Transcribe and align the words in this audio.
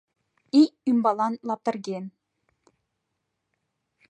-Ий 0.59 0.69
ӱмбалан 0.89 1.33
лаптырген. 1.47 2.05